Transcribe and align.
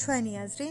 ჩვენი 0.00 0.32
აზრი 0.40 0.66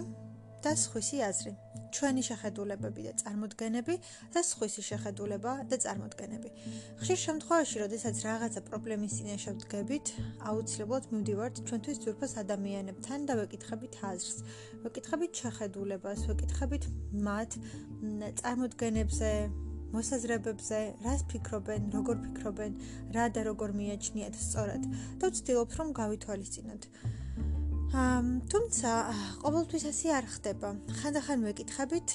და 0.65 0.71
სხვისი 0.73 1.17
აზრი. 1.21 1.51
ჩვენი 1.93 2.21
შეხედულებები 2.25 3.01
და 3.07 3.11
წარმოდგენები 3.21 3.95
და 4.33 4.41
სხვისი 4.41 4.81
შეხედულება 4.89 5.51
და 5.69 5.77
წარმოდგენები. 5.83 6.49
ხშირ 7.01 7.19
შემთხვევაში, 7.25 7.75
როდესაც 7.83 8.15
რაღაცა 8.25 8.61
პრობლემის 8.69 9.13
წინაშე 9.19 9.51
ვდგებით, 9.57 10.05
აუცილებლად 10.49 11.05
მივდივართ 11.13 11.61
ჩვენთვის 11.69 12.01
ძვირფას 12.03 12.33
ადამიანებთან 12.43 13.19
და 13.29 13.33
ვეკითხებით 13.41 13.93
აზრს. 14.09 14.37
ვეკითხებით 14.85 15.31
შეხედულებას, 15.41 16.19
ვეკითხებით 16.29 16.83
მათ 17.29 17.51
წარმოდგენებზე, 18.41 19.31
მოსაზრებებზე, 19.93 20.79
რას 21.05 21.21
ფიქრობენ, 21.29 21.81
როგორ 21.97 22.15
ფიქრობენ, 22.25 22.71
რა 23.13 23.25
და 23.33 23.41
როგორ 23.49 23.69
მიაჩნიათ 23.77 24.35
სწორად 24.45 24.83
და 25.21 25.25
ვცდილობთ 25.29 25.73
რომ 25.79 25.87
გავითვალისწინოთ. 26.01 26.83
თუმცა 27.89 28.89
ყოველთვის 29.41 29.83
ასე 29.89 30.09
არ 30.13 30.25
ხდება. 30.29 30.69
ხანდახან 31.01 31.41
ვეკითხებით 31.41 32.09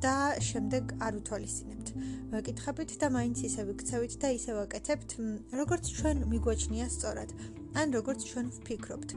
და 0.00 0.40
შემდეგ 0.40 0.84
არ 1.04 1.12
უთვალისწინებთ. 1.20 1.88
ვეკითხებით 2.32 2.90
და 2.96 3.06
მაინც 3.12 3.38
ისე 3.44 3.62
ვიქცევით 3.68 4.14
და 4.24 4.28
ისე 4.32 4.52
ვაკეთებთ, 4.56 5.10
როგორც 5.52 5.84
ჩვენ 6.00 6.16
მიგვაჩნია 6.32 6.86
სწორად, 6.88 7.30
ან 7.76 7.86
როგორც 7.92 8.20
ჩვენ 8.24 8.46
ვფიქრობთ. 8.56 9.10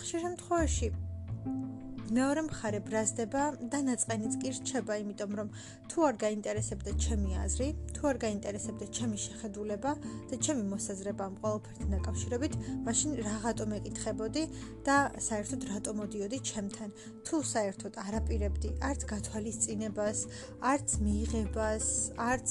ხშირ 0.00 0.20
შემთხვევაში 0.24 0.86
მეორე 2.06 2.42
მხარე 2.46 2.78
ბრაზდება 2.86 3.42
და 3.66 3.78
ნაწყენიც 3.82 4.34
კი 4.38 4.50
რჩება, 4.54 4.94
იმიტომ 5.02 5.32
რომ 5.38 5.48
თუ 5.90 5.98
არ 6.06 6.16
გაინტერესებდა 6.22 6.90
ჩემი 7.02 7.30
აზრი, 7.42 7.68
თუ 7.96 8.02
არ 8.10 8.16
გაინტერესებდა 8.24 8.86
ჩემი 8.94 9.18
შეხედულება 9.26 9.90
და 10.30 10.34
ჩემი 10.38 10.62
მოსაზრება 10.70 11.22
ამ 11.26 11.34
ყოველფერთან 11.42 11.88
დაკავშირებით, 11.96 12.52
მაშინ 12.86 13.10
რაღაცო 13.26 13.64
მეკითხებოდი 13.72 14.44
და 14.86 14.96
საერთოდ 15.18 15.60
რატო 15.70 15.90
მოდიოდი 15.98 16.38
ჩემთან? 16.46 16.90
თუ 17.26 17.36
საერთოდ 17.42 17.92
არაპირებდი 18.06 18.68
არც 18.86 19.00
გათვალისწინებას, 19.10 20.18
არც 20.62 20.88
მიიღებას, 21.02 21.86
არც 22.14 22.48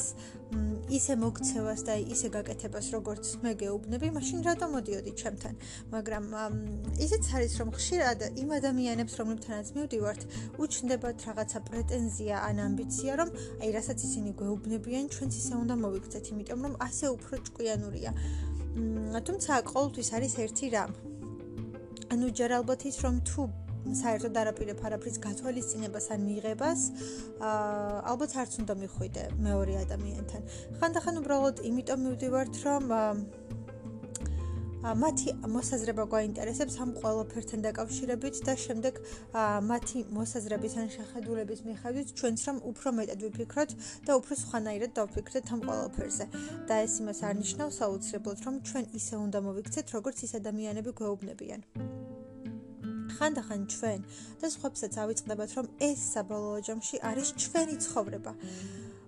ისე 0.93 1.15
მოქცევას 1.19 1.81
და 1.87 1.95
ისე 2.13 2.29
გაკეთებას, 2.35 2.91
როგორც 2.93 3.25
მე 3.43 3.51
გეუბნები, 3.61 4.11
მაშინ 4.13 4.43
რატო 4.45 4.67
მოდიოდი 4.75 5.11
ჩემთან? 5.21 5.55
მაგრამ 5.95 6.25
ისიც 7.01 7.23
არის, 7.35 7.53
რომ 7.59 7.69
ხშირად 7.75 8.19
იმ 8.43 8.49
ადამიანებს, 8.59 9.13
რომლებთანაც 9.45 9.67
მივდივართ, 9.77 10.21
უჩნდებათ 10.57 11.17
რაღაცა 11.29 11.59
პრეტენზია 11.69 12.35
ან 12.49 12.57
ამბიცია, 12.65 13.11
რომ 13.21 13.29
აი 13.61 13.69
რასაც 13.77 13.99
ისინი 14.07 14.31
გეუბნებიან, 14.41 15.05
ჩვენც 15.13 15.33
ისე 15.37 15.53
უნდა 15.61 15.75
მოვიქცეთ, 15.85 16.25
იმიტომ 16.33 16.59
რომ 16.65 16.73
ასე 16.81 17.05
უფრო 17.13 17.33
ჭკვიანურია. 17.45 18.11
თუმცა 19.25 19.53
ყოველთვის 19.69 20.09
არის 20.17 20.33
ერთი 20.45 20.67
რამ. 20.73 20.91
ანუ 22.13 22.25
ჯერ 22.37 22.51
ალბათ 22.59 22.81
ის 22.89 22.97
რომ 23.05 23.15
თუ 23.29 23.41
საერთოდ 23.85 24.33
არაპირებ 24.41 24.79
არაფრის 24.81 25.17
გათვალისწინებას 25.21 26.05
ან 26.09 26.19
მიიღებას, 26.25 26.81
აა 27.37 28.01
ალბათ 28.09 28.31
არც 28.41 28.53
უნდა 28.65 28.73
მიხვიდე 28.81 29.23
მეორე 29.45 29.73
ადამიანთან. 29.85 30.41
ხანდახან 30.81 31.15
უბრალოდ 31.21 31.57
იმიტომ 31.69 31.99
მივდივართ, 32.05 32.53
რომ 32.65 32.83
აა 32.89 33.13
მათი 34.93 35.31
მოსაზრება 35.49 36.03
გვაინტერესებს 36.13 36.75
ამ 36.83 36.91
ყველაფერთან 37.01 37.63
დაკავშირებით 37.65 38.35
და 38.45 38.53
შემდეგ 38.53 38.99
მათი 39.69 40.03
მოსაზრების 40.13 40.73
ან 40.81 40.91
შეხედულების 40.95 41.63
მიხედვით 41.65 42.13
ჩვენც 42.19 42.39
რომ 42.45 42.57
უფრო 42.69 42.93
მეტად 42.99 43.25
ვიფიქროთ 43.25 43.71
და 44.05 44.11
უფრო 44.21 44.37
სხვანაირად 44.43 44.91
დავფიქრდეთ 44.99 45.45
ამ 45.57 45.61
ყველაფერზე. 45.65 46.25
და 46.69 46.75
ეს 46.85 46.93
იმას 47.01 47.19
არნიშნავს 47.29 47.77
აუცილებლად 47.81 48.39
რომ 48.45 48.55
ჩვენ 48.61 48.85
ისე 48.93 49.15
უნდა 49.25 49.39
მოვიქცეთ, 49.47 49.85
როგორც 49.97 50.17
ის 50.25 50.31
ადამიანები 50.37 50.91
გვეუბნებიან. 51.01 51.61
ხანდახან 53.15 53.61
ჩვენ 53.73 53.99
და 54.41 54.47
სხვებსაც 54.53 54.93
ავიწყდებათ, 55.01 55.49
რომ 55.57 55.65
ეს 55.89 55.99
საბოლოო 56.13 56.59
ჯამში 56.67 56.97
არის 57.09 57.29
ჩვენი 57.41 57.75
ცხოვრება. 57.85 58.31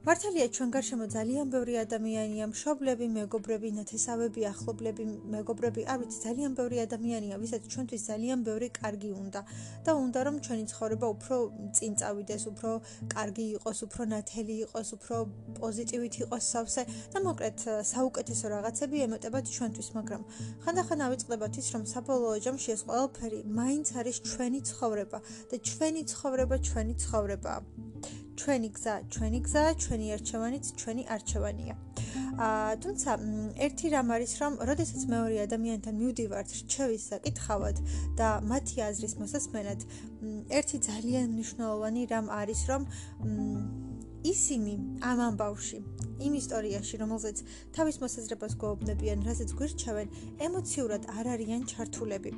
მართალია 0.06 0.46
ჩვენ 0.56 0.70
გარშემო 0.72 1.06
ძალიან 1.10 1.50
ბევრი 1.54 1.74
ადამიანია, 1.82 2.46
მშობლები, 2.52 3.08
მეგობრები, 3.18 3.70
ნათესავები, 3.78 4.42
ახლობლები, 4.52 5.04
მეგობრები, 5.34 5.82
არ 5.92 5.98
ვიცი, 6.02 6.20
ძალიან 6.28 6.52
ბევრი 6.60 6.78
ადამიანია, 6.84 7.40
ვისაც 7.42 7.66
ჩვენთვის 7.74 8.02
ძალიან 8.12 8.44
ბევრი 8.48 8.70
კარგი 8.78 9.12
უნდა 9.22 9.42
და 9.88 9.92
უნდა 9.98 10.20
რომ 10.28 10.36
ჩვენი 10.46 10.66
ცხოვრება 10.72 11.08
უფრო 11.16 11.36
წინ 11.80 11.92
წავიდეს, 12.02 12.44
უფრო 12.52 12.72
კარგი 13.16 13.46
იყოს, 13.58 13.78
უფრო 13.88 14.02
ნათელი 14.14 14.56
იყოს, 14.68 14.88
უფრო 14.98 15.16
პოზიტივით 15.60 16.14
იყოს 16.24 16.44
სავსე 16.54 16.84
და 17.14 17.18
მოკლედ 17.28 17.58
საუკეთესო 17.94 18.46
რაღაცები 18.54 18.98
ემეტებათ 19.08 19.46
ჩვენთვის, 19.56 19.90
მაგრამ 19.98 20.22
ხანდახან 20.64 21.00
ავიწყდებათ 21.08 21.54
ის, 21.58 21.68
რომ 21.74 21.84
საბოლოო 21.94 22.38
ჯამში 22.46 22.70
ეს 22.76 22.82
ყველაფერი 22.88 23.40
მაინც 23.60 23.88
არის 23.98 24.18
ჩვენი 24.30 24.60
ცხოვრება 24.70 25.20
და 25.50 25.56
ჩვენი 25.58 26.02
ცხოვრება 26.12 26.56
ჩვენი 26.70 26.94
ცხოვრებაა. 27.02 28.27
ჩვენი 28.38 28.70
გზა, 28.78 28.94
ჩვენი 29.14 29.40
გზა, 29.48 29.64
ჩვენი 29.84 30.08
არჩევანიც 30.16 30.66
ჩვენი 30.82 31.04
არჩევანია. 31.16 31.76
აა 32.38 32.74
თუმცა 32.84 33.12
ერთი 33.66 33.88
რამ 33.94 34.08
არის 34.16 34.34
რომ, 34.42 34.54
როდესაც 34.70 35.02
მეორე 35.14 35.36
ადამიანთან 35.48 35.96
მივდივართ 36.02 36.50
რჩევის 36.60 37.04
საკითხავად 37.12 37.78
და 38.20 38.28
მათი 38.52 38.78
აზრის 38.88 39.14
მოსასმენად, 39.22 39.80
ერთი 40.60 40.78
ძალიან 40.90 41.26
მნიშვნელოვანი 41.34 42.02
რამ 42.14 42.28
არის 42.42 42.62
რომ 42.70 42.82
ისინი 44.26 44.74
ამ 45.06 45.20
ამბავში 45.28 45.80
იმ 46.18 46.34
ისტორიაში, 46.38 46.98
რომელზეც 47.02 47.42
თავის 47.78 48.00
მოსაზრებას 48.02 48.54
გვეუბნებიან, 48.62 49.20
რასაც 49.28 49.54
გვირჩევენ, 49.58 50.08
ემოციურად 50.48 51.04
არ 51.14 51.30
არიან 51.34 51.62
ჩართულები. 51.72 52.32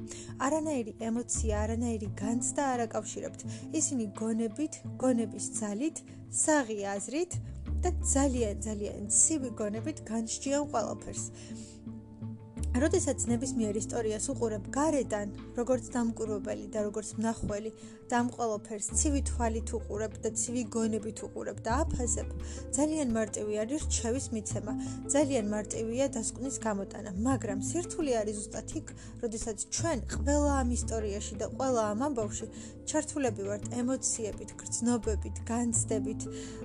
არანაირი 0.47 0.94
ემოცია, 1.09 1.56
არანაირი 1.63 2.09
განცდა 2.19 2.63
არ 2.73 2.79
აკავშირებთ. 2.88 3.41
ისინი 3.79 4.06
გონებით, 4.19 4.73
გონების 5.00 5.45
ძალით, 5.59 6.03
საღი 6.44 6.79
აზრით 6.95 7.31
და 7.84 7.90
ძალიან 8.03 8.57
ძალიან 8.67 9.07
ცივი 9.07 9.50
გონებით 9.56 9.97
განსჯიან 10.11 10.63
ყველაფერს. 10.72 11.23
როდესაც 12.78 13.24
ნებისმიერ 13.25 13.78
ისტორიას 13.81 14.30
უყურებ 14.30 14.68
გარედან, 14.69 15.31
როგორც 15.57 15.90
დამკვირვებელი 15.96 16.68
და 16.69 16.84
როგორც 16.85 17.09
მნახველი, 17.18 17.72
და 18.09 18.19
ამ 18.22 18.30
ყველაფერს 18.34 18.88
ცივი 18.97 19.22
თვალით 19.30 19.69
უყურებ 19.78 20.13
და 20.22 20.30
ცივი 20.34 20.63
გონებით 20.74 21.19
უყურებ 21.25 21.58
და 21.66 21.72
აფასებ, 21.85 22.29
ძალიან 22.78 23.09
მარტივი 23.18 23.53
არის 23.63 23.85
რჩევის 23.85 24.25
მიცემა, 24.34 24.74
ძალიან 25.13 25.46
მარტივია 25.53 26.06
დასკვნის 26.18 26.58
გამოტანა, 26.66 27.12
მაგრამ 27.29 27.59
სირთული 27.69 28.12
არის 28.22 28.35
ზუსტად 28.40 28.69
იქ, 28.79 28.88
როდესაც 29.22 29.58
ჩვენ 29.78 30.00
ყველა 30.13 30.53
ამ 30.62 30.69
ისტორიაში 30.78 31.34
და 31.41 31.47
ყველა 31.53 31.81
ამ 31.94 32.02
ამბავში 32.09 32.46
ჩართულები 32.90 33.44
ვართ 33.46 33.66
ემოციებით, 33.78 34.50
გრძნობებით, 34.58 35.35
განცდებით, 35.46 36.22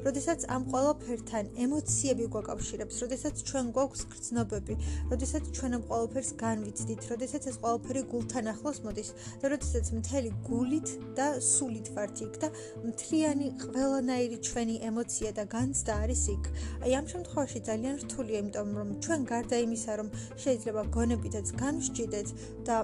როდესაც 0.07 0.41
ამ 0.49 0.63
ყველაფერთან 0.73 1.45
ემოციები 1.65 2.25
გვაკავშირებს, 2.33 2.95
როდესაც 3.05 3.35
ჩვენ 3.49 3.67
გვაქვს 3.77 4.03
გრძნობები, 4.15 4.75
როდესაც 5.13 5.45
ჩვენ 5.53 5.73
ამ 5.77 5.85
ყველაფერს 5.95 6.31
განვიცდით, 6.41 7.05
როდესაც 7.07 7.45
ეს 7.47 7.57
ყველაფერი 7.63 8.01
გულთან 8.11 8.51
ახლოს 8.51 8.79
მოდის 8.83 9.11
და 9.43 9.51
როდესაც 9.53 9.91
მთელი 9.95 10.31
გულით 10.49 10.89
და 11.15 11.27
სულით 11.39 11.91
ვართ 11.95 12.23
იქ 12.25 12.39
და 12.43 12.49
მთლიანი 12.83 13.49
ყველანაირი 13.63 14.39
ჩვენი 14.49 14.77
ემოცია 14.91 15.31
და 15.39 15.45
განცდა 15.55 15.93
არის 16.03 16.23
იქ. 16.35 16.45
აი 16.83 16.91
ამ 16.99 17.07
შემთხვევაში 17.13 17.61
ძალიან 17.69 17.95
რთულია, 18.03 18.39
იმიტომ 18.43 18.69
რომ 18.79 18.89
ჩვენ 19.07 19.21
გარდა 19.31 19.57
იმისა, 19.67 19.93
რომ 20.01 20.09
შეიძლება 20.45 20.83
გონებითაც 20.97 21.47
განვსჯიდეთ 21.63 22.29
და 22.67 22.77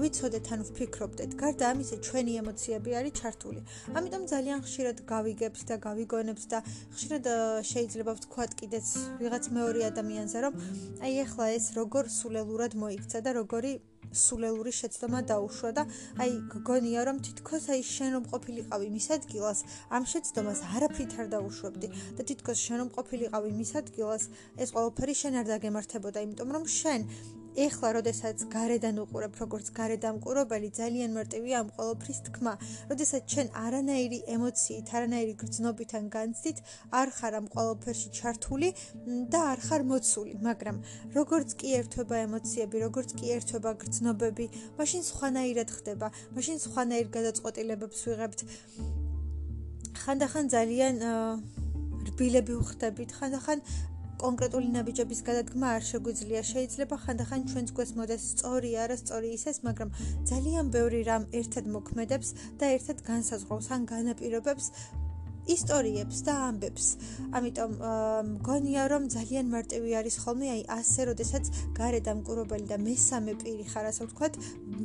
ვიცოდეთ 0.00 0.46
ან 0.54 0.60
ვფიქრობდეთ, 0.64 1.30
გარდა 1.44 1.64
ამისა 1.74 1.96
ჩვენი 2.08 2.32
ემოციები 2.40 2.90
არის 2.96 3.12
ჩართული. 3.20 3.60
ამიტომ 3.92 4.22
ძალიან 4.32 4.58
ხშირად 4.64 4.96
გავიგებთ 5.12 5.60
და 5.68 5.76
გავიგონებთ 5.84 6.44
და 6.48 6.58
ხშირად 6.96 7.24
შეიძლება 7.74 8.12
ვთქვათ 8.16 8.52
კიდეც 8.56 8.86
ვიღაც 9.20 9.44
მეორე 9.52 9.80
ადამიანზე, 9.92 10.38
რომ 10.48 10.54
აი 11.04 11.12
ეხლა 11.28 11.46
ეს 11.58 11.66
როგორ 11.76 12.04
სულელო 12.08 12.53
აბსოლუტურად 12.54 12.74
მოიქცა 12.78 13.20
და 13.26 13.30
როგორი 13.34 13.70
სულელური 14.14 14.70
შეცდომა 14.78 15.20
დაუშვა 15.26 15.70
და 15.74 15.82
აი 16.22 16.30
გგონია 16.54 17.02
რომ 17.08 17.18
თითქოს 17.26 17.66
აი 17.74 17.82
შენ 17.82 18.10
რომ 18.14 18.24
ყოფილიყავი 18.30 18.88
მის 18.94 19.08
ადგილას 19.16 19.58
ამ 19.90 20.04
შეცდომას 20.12 20.60
არაფრით 20.78 21.12
არ 21.18 21.26
დაუშვებდი 21.34 21.88
და 22.14 22.22
თითქოს 22.30 22.58
შენ 22.62 22.78
რომ 22.84 22.90
ყოფილიყავი 22.94 23.50
მის 23.58 23.72
ადგილას 23.82 24.22
ეს 24.62 24.68
ყველაფერი 24.70 25.14
შენ 25.22 25.34
არ 25.42 25.46
დაგემართებოდა 25.50 26.18
იმიტომ 26.26 26.48
რომ 26.54 26.64
შენ 26.78 27.00
ეხლა 27.54 27.88
როდესაც 27.98 28.44
გარედან 28.50 28.98
უყურებ 29.04 29.34
როგორც 29.42 29.66
გარედამყურებელი 29.78 30.68
ძალიან 30.78 31.10
მარტივია 31.18 31.56
ამ 31.62 31.68
ყოველფრის 31.76 32.18
თქმა 32.26 32.54
როდესაც 32.90 33.22
ჩვენ 33.34 33.48
არანაირი 33.64 34.18
ემოციით 34.34 34.88
არანაირი 34.98 35.34
გრძნობით 35.42 35.90
ან 35.98 36.04
განცდით 36.16 36.58
არ 37.00 37.08
ხარ 37.18 37.34
ამ 37.40 37.46
ყოველფერში 37.54 38.08
ჩართული 38.18 38.68
და 39.30 39.40
არ 39.52 39.60
ხარ 39.66 39.82
მოცული 39.92 40.34
მაგრამ 40.48 40.76
როგორც 41.18 41.48
კი 41.60 41.68
ერთვება 41.78 42.16
ემოციები 42.26 42.76
როგორც 42.86 43.10
კი 43.18 43.26
ერთვება 43.38 43.70
გრძნობები 43.84 44.46
მაშინ 44.80 45.02
სხვანაირად 45.10 45.68
ხდება 45.78 46.10
მაშინ 46.34 46.58
სხვანაირ 46.66 47.08
გადაწყვეტილებებს 47.16 47.98
ვიღებთ. 48.08 48.40
ხანდახან 50.04 50.46
ძალიან 50.54 50.96
რბილები 52.08 52.54
ვხდებით 52.60 53.10
ხანდახან 53.18 53.58
კონკრეტული 54.22 54.68
ნაბიჯების 54.76 55.20
გადადგმა 55.28 55.66
არ 55.76 55.82
შეგვიძლია. 55.90 56.42
შეიძლება 56.52 56.96
ხანდახან 57.04 57.40
ჩვენს 57.50 57.70
გვეს 57.76 57.90
მოდეს 57.98 58.22
სწორი, 58.32 58.70
არასწორი 58.84 59.28
ისეს, 59.38 59.56
მაგრამ 59.66 59.94
ძალიან 60.30 60.66
ბევრი 60.74 61.00
რამ 61.10 61.24
ერთად 61.40 61.64
მოქმედებს 61.76 62.28
და 62.60 62.66
ერთად 62.76 62.98
განსაზღვრავს 63.10 63.68
ან 63.74 63.80
განაპირობებს 63.92 64.66
ისტორიებს 65.44 66.18
და 66.24 66.34
ამბებს. 66.48 66.86
ამიტომ 67.36 67.72
მგონია 68.28 68.82
რომ 68.92 69.08
ძალიან 69.12 69.46
მარტივი 69.54 69.90
არის 70.00 70.16
ხოლმე 70.24 70.46
აი 70.54 70.62
ასე, 70.78 71.00
როდესაც 71.10 71.44
gare 71.76 72.00
დამკურობელი 72.00 72.66
და 72.72 72.78
მესამე 72.80 73.32
პირი 73.44 73.66
ხარ 73.68 73.86
ასე 73.92 74.08
ვთქვათ, 74.08 74.34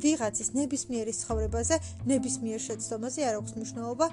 ვიღაცის 0.04 0.52
ნებისმიერი 0.58 1.14
ცხოვრებაზე, 1.20 1.76
ნებისმიერ 2.12 2.60
შეცდომაზე 2.66 3.20
არ 3.28 3.34
აქვს 3.40 3.52
მნიშვნელობა. 3.56 4.06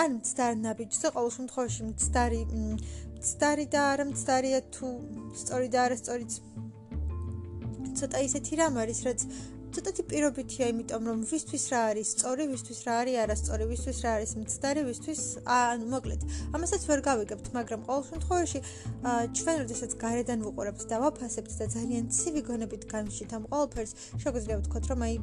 ან 0.00 0.16
მცდარ 0.18 0.52
ნაბიჯზე 0.64 1.08
ყოველ 1.14 1.30
შემთხვევაში 1.36 1.82
მცდარი 1.90 2.40
მცდარი 2.50 3.64
და 3.74 3.80
არა 3.92 4.04
მცდარია 4.10 4.60
თუ 4.74 4.88
სწორი 5.40 5.68
და 5.74 5.78
არა 5.86 5.96
სწორიც. 6.00 6.32
ცოტა 8.00 8.18
ისეთი 8.28 8.52
რამ 8.60 8.78
არის 8.80 9.00
რაც 9.08 9.20
ცოტათი 9.70 10.02
პირობითია, 10.10 10.66
იმიტომ 10.72 11.02
რომ 11.06 11.18
ვისთვის 11.30 11.64
რა 11.70 11.80
არის 11.90 12.08
სწორი, 12.14 12.44
ვისთვის 12.50 12.80
რა 12.86 12.94
არის 13.00 13.16
არასწორი, 13.22 13.64
ვისთვის 13.70 13.98
რა 14.02 14.10
არის 14.18 14.32
მცდარი, 14.40 14.82
ვისთვის 14.90 15.20
ანუ 15.46 15.86
მოკლედ. 15.94 16.20
ამასაც 16.58 16.82
ვერ 16.90 17.00
გავიგებთ, 17.06 17.46
მაგრამ 17.54 17.80
ყოველ 17.86 18.04
შემთხვევაში 18.10 18.58
ჩვენ 19.38 19.56
როდესაც 19.62 19.92
გარედან 20.02 20.38
ვუყურებთ 20.42 20.82
და 20.90 20.96
ვაფასებთ 21.04 21.52
და 21.60 21.66
ძალიან 21.76 22.04
ცივი 22.10 22.42
გონებით 22.50 22.82
განვშით 22.90 23.30
ამ 23.38 23.44
ყოველფერს, 23.46 23.92
შეგვიძლია 24.22 24.56
ვთქვათ, 24.58 24.84
რომ 24.90 25.00
აი 25.06 25.14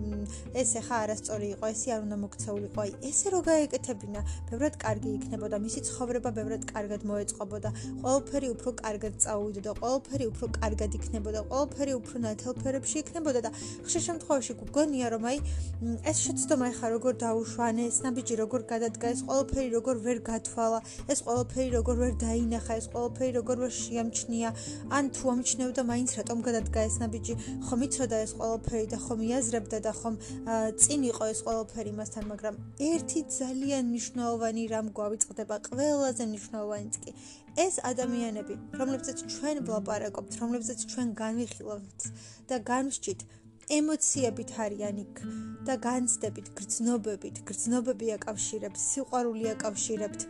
ესე 0.63 0.79
ხა 0.87 0.95
არასწორი 1.03 1.47
იყო, 1.55 1.65
ესე 1.75 1.89
არ 1.91 2.01
უნდა 2.07 2.17
მოქცეულიყო, 2.23 2.79
აი 2.87 2.91
ესე 3.11 3.27
რო 3.35 3.39
გაეკეთებინა, 3.51 4.21
ბევრად 4.47 4.75
კარგი 4.79 5.09
იქნებოდა, 5.17 5.55
მისი 5.67 5.79
ცხოვრება 5.91 6.29
ბევრად 6.39 6.63
კარგად 6.71 7.01
მოეწყობოდა, 7.03 7.69
ყოველფერი 7.99 8.47
უფრო 8.55 8.69
კარგად 8.79 9.13
წაუვიდოდა, 9.27 9.71
ყოველფერი 9.83 10.25
უფრო 10.31 10.45
კარგად 10.55 10.91
იქნებოდა, 10.97 11.39
ყოველფერი 11.51 11.93
უფრო 11.99 12.15
ნათელფერებში 12.23 12.97
იქნებოდა 13.03 13.39
და 13.43 13.49
ხშირ 13.83 14.01
შემთხვევაში 14.07 14.36
შემთხვევაში 14.37 14.53
გგონია 14.69 15.07
რომ 15.13 15.23
აი 15.29 15.37
ეს 16.09 16.17
შეცდომა 16.25 16.67
ხა 16.77 16.87
როგორ 16.93 17.13
დაუშვანე 17.21 17.83
ეს 17.89 17.97
ნაბიჯი 18.05 18.35
როგორ 18.41 18.61
გადადგა 18.71 19.07
ეს 19.13 19.21
ყველაფერი 19.27 19.69
როგორ 19.77 19.95
ვერ 20.05 20.19
გათვალა 20.29 20.79
ეს 21.13 21.19
ყველაფერი 21.25 21.69
როგორ 21.77 21.95
ვერ 22.01 22.13
დაინახა 22.21 22.73
ეს 22.81 22.87
ყველაფერი 22.93 23.31
როგორ 23.39 23.57
ვერ 23.63 23.73
შეამჩნია. 23.81 24.49
ან 24.97 25.05
თუ 25.15 25.25
ამჩნევდა 25.33 25.81
მაინც 25.91 26.09
რატომ 26.19 26.37
გადადგა 26.47 26.79
ეს 26.89 26.95
ნაბიჯი? 27.01 27.33
ხომ 27.65 27.81
იცოდა 27.87 28.17
ეს 28.25 28.31
ყველაფერი 28.37 28.85
და 28.93 28.97
ხომ 29.05 29.19
იაზრებდა 29.27 29.77
და 29.87 29.91
ხომ 29.99 30.15
წინ 30.81 31.01
იყო 31.11 31.23
ეს 31.33 31.39
ყველაფერი 31.45 31.91
მასთან 31.97 32.23
მაგრამ 32.31 32.55
ერთი 32.91 33.19
ძალიან 33.39 33.83
მნიშვნელოვანი 33.91 34.63
რამ 34.73 34.87
გვავიწყდება 34.97 35.55
ყველაზე 35.69 36.23
მნიშვნელოვანიც 36.29 36.95
კი. 37.03 37.11
ეს 37.57 37.75
ადამიანები 37.89 38.53
რომლებსაც 38.79 39.17
ჩვენ 39.33 39.65
ვლაპარაკობთ 39.65 40.33
რომლებსაც 40.41 40.79
ჩვენ 40.93 41.07
განვიხილავთ 41.21 42.01
და 42.49 42.55
განვსჭით 42.69 43.25
ემოციებით 43.67 44.51
არიან 44.63 44.99
იქ 45.01 45.17
და 45.67 45.73
განცდებით, 45.83 46.51
გრძნობებით, 46.55 47.41
გრძნობები 47.49 48.11
აკავშირებს, 48.15 48.83
სიყვარული 48.93 49.49
აკავშირებთ, 49.53 50.21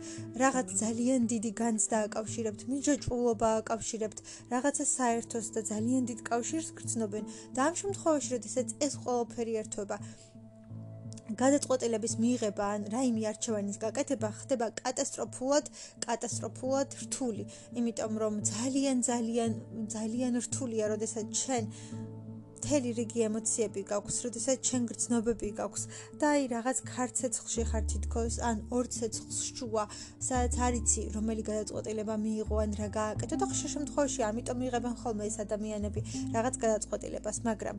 რაღაც 0.42 0.72
ძალიან 0.80 1.28
დიდი 1.30 1.52
განცდა 1.60 2.00
აკავშირებთ, 2.08 2.64
მიჯაჭვულობა 2.70 3.50
აკავშირებთ, 3.62 4.18
რაღაცა 4.54 4.84
საერთოს 4.94 5.46
და 5.54 5.60
ძალიან 5.70 6.10
დიდ 6.10 6.20
კავშირს 6.30 6.72
გრძნობენ. 6.82 7.24
და 7.54 7.60
ამ 7.68 7.74
შემთხვევაში, 7.82 8.28
როდესაც 8.34 8.68
ეს 8.82 8.92
ყველაფერი 9.06 9.54
ერთვება, 9.62 9.96
გადაწყვეტილების 11.38 12.14
მიღება 12.18 12.64
ან 12.74 12.82
რაიმე 12.90 13.22
არჩევანის 13.30 13.78
გაკეთება 13.84 14.28
ხდება 14.40 14.66
კატასტროფულად, 14.82 15.66
კატასტროფულად 16.06 16.88
რთული, 17.04 17.44
იმიტომ 17.78 18.12
რომ 18.22 18.34
ძალიან 18.50 18.96
ძალიან 19.10 19.52
ძალიან 19.94 20.32
რთულია, 20.46 20.84
როდესაც 20.94 21.26
ჩვენ 21.42 21.64
მთელი 22.68 22.90
რიგი 23.00 23.22
ემოციები 23.24 23.82
გაქვს, 23.88 24.16
როდესაც 24.28 24.58
ჩვენ 24.68 24.82
გრძნობები 24.90 25.48
გაქვს. 25.56 25.82
და 26.20 26.26
აი 26.36 26.42
რაღაც 26.52 26.78
ქარცეცხლში 26.84 27.62
ხარ 27.64 27.84
თითქოს 27.88 28.34
ან 28.44 28.56
ორ 28.76 28.84
ცეცხლს 28.92 29.38
შუა, 29.56 29.84
სადაც 30.20 30.52
არიცი 30.66 31.02
რომელი 31.16 31.42
გადაწყვეტილება 31.48 32.14
მიიღო 32.24 32.56
ან 32.64 32.70
რა 32.76 32.88
გააკეთო. 32.92 33.34
და 33.40 33.46
ხშირ 33.48 33.70
შემთხვევაში 33.72 34.20
ამიტომ 34.28 34.58
იღებენ 34.68 34.94
ხოლმე 35.00 35.24
ეს 35.30 35.36
ადამიანები 35.48 36.00
რაღაც 36.36 36.54
გადაწყვეტილებას, 36.64 37.36
მაგრამ 37.48 37.76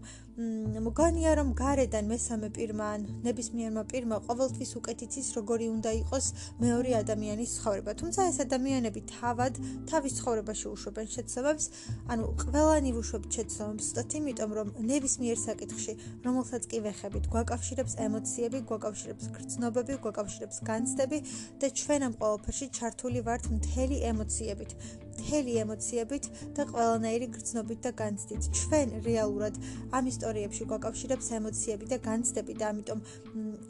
მგონია 0.89 1.31
რომ 1.37 1.49
გარედან 1.53 2.05
მესამე 2.09 2.49
პირმა 2.57 2.85
ან 2.95 3.01
ნებისმიერმა 3.29 3.83
პირმა 3.93 4.17
ყოველთვის 4.25 4.71
უკეთიცის 4.79 5.27
როგორი 5.37 5.65
უნდა 5.69 5.91
იყოს 6.01 6.25
მეორე 6.65 6.89
ადამიანის 7.03 7.51
ცხოვრება. 7.61 7.91
თუმცა 7.93 8.21
ეს 8.31 8.37
ადამიანები 8.41 9.01
თავად 9.13 9.53
თავის 9.85 10.13
ცხოვრებაში 10.17 10.65
უშვებენ 10.73 11.07
შეცდომებს, 11.13 11.65
ანუ 12.09 12.23
ყველანი 12.41 12.91
უშვებთ 12.97 13.29
შეცდომებს, 13.37 13.83
ზუსტად 13.85 14.09
იმიტომ 14.19 14.51
რომ 14.57 14.78
ნებისმიერ 14.79 15.37
საკითხში, 15.39 15.93
რომელსაც 16.25 16.67
კი 16.71 16.79
ვეხებით, 16.85 17.27
გვაკავშირებს 17.33 17.97
ემოციები, 18.05 18.59
გვაკავშირებს 18.69 19.29
გრძნობები, 19.35 19.99
გვაკავშირებს 20.05 20.57
განცდები 20.69 21.19
და 21.59 21.67
ჩვენ 21.81 22.07
ამ 22.09 22.13
ყოველფერში 22.21 22.67
ჩართული 22.79 23.19
ვართ 23.27 23.43
მთელი 23.59 23.97
ემოციებით. 24.11 24.71
მთელი 25.19 25.53
ემოციებით 25.63 26.25
და 26.55 26.63
ყველანაირი 26.71 27.27
გრძნობით 27.35 27.79
და 27.85 27.91
განცდით. 28.01 28.43
ჩვენ 28.59 28.87
რეალურად 29.03 29.55
ამ 29.91 30.03
ისტორიებში 30.11 30.63
გვაკავშირებს 30.71 31.27
ემოციები 31.39 31.85
და 31.91 31.97
განცდები 32.07 32.53
და 32.59 32.65
ამიტომ 32.71 32.99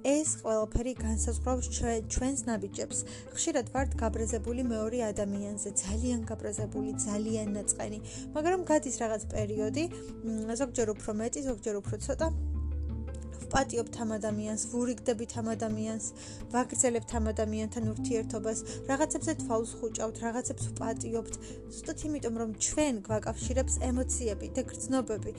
ეს 0.05 0.29
ყველაფერი 0.43 0.93
განსაზღვრავს 1.01 1.67
ჩვენს 2.13 2.39
ნაბიჯებს. 2.49 2.97
ხშირად 3.33 3.67
ვართ 3.73 3.91
გაბრაზებული 4.01 4.61
მეორე 4.69 4.99
ადამიანზე, 5.11 5.69
ძალიან 5.83 6.21
გაბრაზებული, 6.29 6.91
ძალიან 7.09 7.47
ნაწყენი, 7.57 7.99
მაგრამ 8.37 8.61
გადის 8.69 8.95
რაღაც 9.03 9.23
პერიოდი, 9.33 9.83
ზოგჯერ 10.61 10.87
უფრო 10.95 11.11
მეტი, 11.21 11.39
ზოგჯერ 11.49 11.75
უფრო 11.81 11.95
ცოტა 12.05 12.27
ვპატიობთ 13.49 13.95
ამ 14.05 14.09
ადამიანს, 14.13 14.63
ვურიგდებით 14.69 15.31
ამ 15.41 15.47
ადამიანს, 15.57 16.05
ვაგრძელებთ 16.53 17.11
ამ 17.17 17.25
ადამიანთან 17.33 17.89
ურთიერთობას, 17.93 18.59
რაღაცებზე 18.89 19.33
თვალს 19.41 19.71
ხუჭავთ, 19.81 20.15
რაღაცებს 20.25 20.69
ვპატიობთ, 20.69 21.33
ზუსტად 21.73 22.05
იმიტომ 22.05 22.35
რომ 22.45 22.51
ჩვენ 22.69 23.01
გვაკავშირებს 23.09 23.75
ემოციები 23.89 24.47
და 24.53 24.61
გრძნობები. 24.69 25.33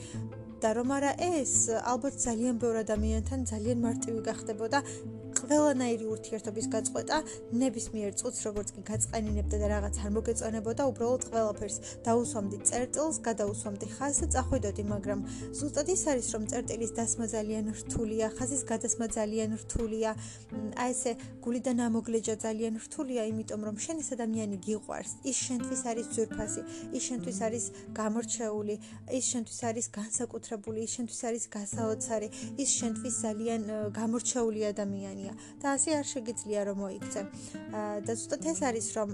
და 0.61 0.77
რომ 0.77 0.91
არა 0.93 1.11
ეს, 1.25 1.53
ალბათ 1.73 2.15
ძალიან 2.21 2.55
ბევრ 2.61 2.75
ადამიანთან 2.85 3.39
ძალიან 3.49 3.79
მარტივი 3.81 4.19
გახდებოდა 4.29 4.79
ყველანაირი 5.41 6.05
ურთიერთობის 6.13 6.67
გაწყვეტა 6.75 7.17
ნებისმიერ 7.61 8.11
წუთს 8.19 8.39
როგორც 8.47 8.69
კი 8.75 8.81
გაწყენინებდა 8.89 9.57
და 9.61 9.67
რაღაც 9.71 9.95
არ 10.05 10.11
მოგეწონებოდა 10.17 10.83
უბრალოდ 10.91 11.23
ყველაფერს. 11.31 11.77
დაუსვამდი 12.05 12.57
წერტილს 12.69 13.17
გადაუსვამდი 13.27 13.87
ხაზს 13.95 14.19
და 14.21 14.27
წახვიდოდი 14.35 14.83
მაგრამ 14.93 15.19
ზუსტად 15.59 15.87
ის 15.95 16.03
არის 16.11 16.27
რომ 16.35 16.43
წერტილის 16.51 16.91
დასმა 16.99 17.25
ძალიან 17.35 17.65
რთულია 17.79 18.27
ხაზის 18.37 18.63
გადასმა 18.71 19.05
ძალიან 19.17 19.49
რთულია. 19.61 20.09
აი 20.83 20.91
ესე 20.91 21.11
გულიდან 21.43 21.77
ამოგლეჯა 21.87 22.35
ძალიან 22.45 22.75
რთულია 22.85 23.21
იმიტომ 23.31 23.61
რომ 23.67 23.75
შენ 23.85 23.97
ეს 24.03 24.09
ადამიანი 24.15 24.57
გიყვარს. 24.65 25.11
ის 25.31 25.37
შენთვის 25.45 25.81
არის 25.91 26.07
ძვირფასი 26.15 26.61
ის 26.97 27.03
შენთვის 27.07 27.37
არის 27.47 27.65
გამორჩეული 27.99 28.75
ის 29.17 29.25
შენთვის 29.31 29.59
არის 29.69 29.85
განსაკუთრებული 29.99 30.79
ის 30.85 30.91
შენთვის 30.95 31.21
არის 31.29 31.43
გასაოცარი 31.55 32.27
ის 32.63 32.69
შენთვის 32.79 33.15
ძალიან 33.25 33.61
გამორჩეული 33.99 34.61
ადამიანია 34.73 35.30
და 35.61 35.67
ასე 35.75 35.89
არ 35.99 36.05
შეგიძლია 36.13 36.61
რომ 36.67 36.77
მოიქცე. 36.83 37.21
და 38.05 38.11
ზუსტად 38.17 38.43
ეს 38.51 38.59
არის 38.69 38.87
რომ 38.97 39.09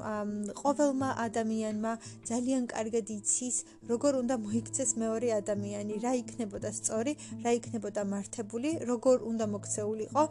ყოველმა 0.63 1.09
ადამიანმა 1.27 1.93
ძალიან 2.29 2.63
კარგად 2.73 3.05
იცის 3.17 3.57
როგორ 3.91 4.13
უნდა 4.21 4.35
მოიქცეს 4.45 4.91
მეორე 5.03 5.27
ადამიანი, 5.41 5.93
რა 6.03 6.13
იქნებოდა 6.21 6.69
სწორი, 6.79 7.13
რა 7.43 7.51
იქნებოდა 7.59 8.01
მართებული, 8.13 8.69
როგორ 8.89 9.17
უნდა 9.31 9.45
მოქცეულიყო, 9.53 10.23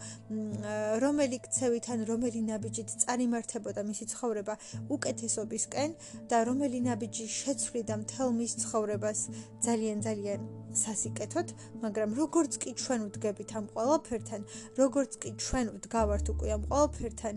რომელი 1.04 1.38
ქცევით 1.46 1.86
ან 1.94 2.00
რომელი 2.10 2.40
ნაბიჯით 2.50 2.90
წარიმართებოდა 3.02 3.80
მისი 3.90 4.04
ცხოვრება 4.12 4.54
უკეთესობისკენ 4.96 5.90
და 6.30 6.36
რომელი 6.48 6.78
ნაბიჯი 6.88 7.26
შეცვლიდა 7.40 7.94
მთელ 8.02 8.28
მის 8.40 8.52
ცხოვრებას 8.62 9.20
ძალიან 9.66 9.98
ძალიან 10.06 10.40
სასიკეთოდ, 10.76 11.48
მაგრამ 11.82 12.10
როგორც 12.20 12.52
კი 12.60 12.70
ჩვენ 12.76 13.00
ვდგებით 13.08 13.50
ამ 13.58 13.64
ყველაფერთან, 13.72 14.40
როგორც 14.76 15.12
კი 15.22 15.30
ჩვენ 15.40 15.66
ვდგავართ 15.76 16.26
უკვე 16.34 16.48
ამ 16.56 16.62
ყველაფერთან, 16.70 17.34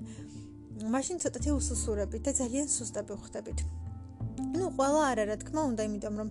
მაშინ 0.96 1.18
ცოტათი 1.24 1.52
უსუსურებით 1.60 2.22
და 2.28 2.32
ძალიან 2.42 2.68
სუსტები 2.72 3.14
ვხდებით. 3.20 3.60
ну, 4.60 4.72
ყველა 4.76 5.02
არა, 5.12 5.24
რა 5.30 5.36
თქმა 5.44 5.62
უნდა, 5.72 5.82
იმიტომ 5.90 6.16
რომ 6.20 6.30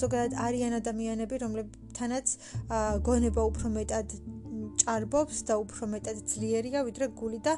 ზოგადად 0.00 0.32
არიან 0.46 0.72
ადამიანები, 0.80 1.34
რომლებთანაც 1.44 2.26
გონება 3.06 3.42
უფრო 3.50 3.66
მეტად 3.78 4.08
ჭარბობს 4.80 5.38
და 5.48 5.54
უფრო 5.62 5.86
მეტად 5.94 6.16
ძლიერია 6.30 6.80
ვიდრე 6.88 7.06
გული 7.20 7.38
და 7.46 7.54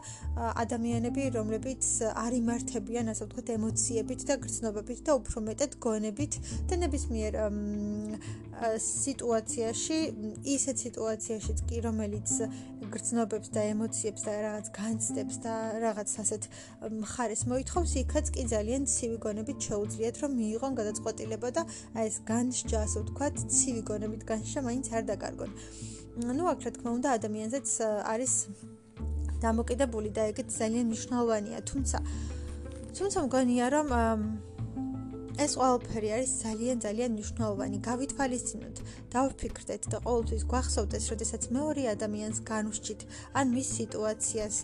ადამიანები, 0.62 1.22
რომლებიც 1.36 1.84
არ 2.12 2.32
იმართებიან, 2.40 3.10
ასე 3.12 3.22
ვთქვათ, 3.26 3.48
ემოციებით 3.56 4.20
და 4.28 4.34
გრძნობებით 4.42 5.00
და 5.06 5.12
უფრო 5.20 5.38
მეტად 5.48 5.78
გონებით 5.86 6.32
და 6.68 6.74
ნებისმიერ 6.82 7.32
სიტუაციაში, 8.86 9.98
ისეთ 10.56 10.76
სიტუაციაშიც 10.86 11.58
კი, 11.68 11.76
რომელიც 11.88 12.28
გრძნობებს 12.94 13.48
და 13.54 13.62
ემოციებს 13.72 14.22
და 14.26 14.32
რაღაც 14.46 14.66
განცდებს 14.76 15.36
და 15.44 15.54
რაღაც 15.82 16.10
ასეთ 16.22 16.42
მხარეს 17.02 17.42
მოითხოვს, 17.50 17.92
იქაც 18.02 18.26
კი 18.34 18.42
ძალიან 18.52 18.82
ცივი 18.86 19.18
გონებით 19.26 19.58
შეუძლიათ 19.68 20.16
რომ 20.22 20.30
მიიღონ 20.40 20.72
გადაწყვეტილება 20.80 21.48
და 21.56 21.62
აი 21.98 22.06
ეს 22.10 22.16
განსჯა, 22.30 22.78
ასე 22.86 22.98
ვთქვათ, 23.02 23.34
ცივი 23.56 23.82
გონებით 23.90 24.22
განსჯა 24.30 24.60
მაინც 24.68 24.86
არ 24.96 25.04
დაკარგონ. 25.10 25.50
ну, 26.16 26.42
აქ 26.48 26.60
რა 26.64 26.70
თქმა 26.72 26.90
უნდა, 26.96 27.08
ადამიანზეც 27.18 27.68
არის 28.12 28.32
დამოკიდებული 29.44 30.10
და 30.16 30.22
ეგეც 30.32 30.48
ძალიან 30.48 30.86
მნიშვნელოვანია, 30.88 31.58
თუმცა 31.68 31.98
თუმცა 32.96 33.18
მგონია 33.28 33.66
რომ 33.76 33.88
ეს 35.36 35.52
ყველაფერი 35.60 36.08
არის 36.16 36.30
ძალიან 36.42 36.78
ძალიან 36.86 37.10
მნიშვნელოვანი. 37.16 37.78
გავითვალისწინოთ, 37.88 38.76
დავფიქრდეთ 39.12 39.82
და 39.92 39.98
ყოველთვის 40.06 40.42
გვახსოვდეს, 40.50 41.04
როდესაც 41.12 41.42
მეორე 41.56 41.82
ადამიანს 41.92 42.38
განვშჩით 42.50 43.00
ან 43.36 43.46
მის 43.56 43.68
სიტუაციას, 43.78 44.56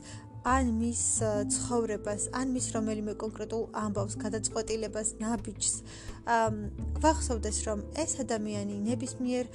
ან 0.43 0.73
მის 0.81 1.02
ცხოვრებას, 1.55 2.23
ან 2.35 2.47
მის 2.55 2.67
რომელიმე 2.75 3.12
კონკრეტულ 3.21 3.62
ამბავს, 3.85 4.14
გადაწყვეტილებას, 4.25 5.09
ნაბიჯს, 5.23 5.75
გვახსოვდეს 6.23 7.59
რომ 7.67 7.81
ეს 7.99 8.12
ადამიანი 8.23 8.76
ნებისმიერ 8.87 9.49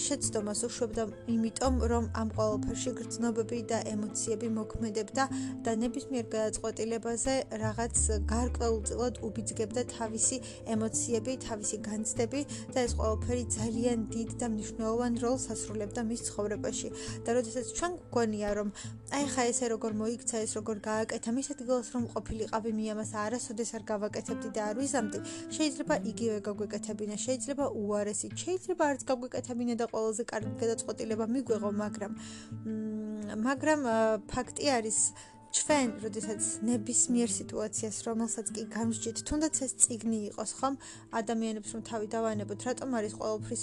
შეცდომას 0.00 0.60
უშვებდა 0.64 1.04
იმიტომ 1.28 1.74
რომ 1.92 2.04
ამ 2.16 2.28
ყოველფერში 2.38 2.92
გრძნობები 3.00 3.58
და 3.68 3.78
ემოციები 3.92 4.48
მოქმედებდა 4.56 5.24
და 5.66 5.72
ნებისმიერ 5.82 6.24
გადაწყვეტილებაზე 6.32 7.34
რაღაც 7.64 7.96
გარკვეულწილად 8.32 9.20
უბიძგებდა 9.28 9.82
თავისი 9.92 10.36
ემოციები, 10.72 11.32
თავისი 11.44 11.76
განცდები 11.84 12.40
და 12.72 12.78
ეს 12.86 12.92
ყოველფერი 12.96 13.44
ძალიან 13.58 14.08
დიდ 14.16 14.30
და 14.40 14.46
მნიშვნელოვან 14.56 15.12
როლს 15.20 15.44
ასრულებდა 15.52 16.00
მის 16.08 16.20
ცხოვრებაში. 16.28 16.88
და 17.26 17.30
როდესაც 17.36 17.66
ჩვენ 17.76 17.92
გვგონია 18.08 18.50
რომ 18.56 18.68
აი 19.16 19.24
ხა 19.32 19.42
ესე 19.52 19.66
როგორ 19.74 19.92
მოიქცა 20.00 20.36
ეს 20.46 20.52
როგორ 20.58 20.76
გააკეთა 20.88 21.30
მის 21.36 21.46
ადგილას 21.52 21.88
რომ 21.94 22.04
ყოფილიყავი 22.16 22.70
მე 22.78 22.84
ამას 22.94 23.10
არასოდეს 23.26 23.70
არ 23.76 23.82
გავაკეთებდი 23.92 24.48
და 24.56 24.60
არ 24.70 24.76
ვიზამდი, 24.80 25.18
შეიძლება 25.56 25.94
იგივე 26.10 26.38
გაგვეკეთებინა, 26.48 27.16
შეიძლება 27.26 27.66
უარესი, 27.82 28.28
შეიძლება 28.42 28.82
არც 28.90 29.02
გაგვეკეთებინა 29.10 29.74
და 29.80 29.86
ყველაზე 29.92 30.22
კარგი 30.32 30.54
გადაწყვეტილება 30.62 31.24
მიგვეღო, 31.34 31.70
მაგრამ 31.82 32.12
მაგრამ 33.46 33.80
ფაქტი 34.32 34.64
არის 34.78 34.98
ჩვენ, 35.56 35.92
როდესაც 36.04 36.42
ნებისმიერ 36.68 37.30
სიტუაციას, 37.32 37.96
რომელსაც 38.06 38.46
კი 38.56 38.62
გამსჯით, 38.76 39.22
თუნდაც 39.28 39.56
ეს 39.66 39.72
ციგნი 39.82 40.18
იყოს, 40.28 40.50
ხომ? 40.58 40.74
ადამიანებს 41.20 41.70
რომ 41.76 41.82
თავი 41.88 42.06
დავანებოთ, 42.14 42.60
რატომ 42.68 42.88
არის 42.98 43.14
ყოველფრის 43.20 43.62